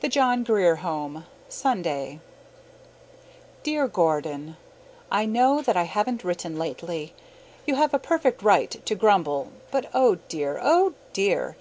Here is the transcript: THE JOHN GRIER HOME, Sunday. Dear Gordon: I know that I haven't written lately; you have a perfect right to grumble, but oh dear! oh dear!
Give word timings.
THE 0.00 0.08
JOHN 0.08 0.42
GRIER 0.42 0.74
HOME, 0.82 1.24
Sunday. 1.48 2.18
Dear 3.62 3.86
Gordon: 3.86 4.56
I 5.08 5.24
know 5.24 5.62
that 5.62 5.76
I 5.76 5.84
haven't 5.84 6.24
written 6.24 6.58
lately; 6.58 7.14
you 7.64 7.76
have 7.76 7.94
a 7.94 8.00
perfect 8.00 8.42
right 8.42 8.72
to 8.84 8.94
grumble, 8.96 9.52
but 9.70 9.88
oh 9.94 10.16
dear! 10.28 10.58
oh 10.60 10.94
dear! 11.12 11.52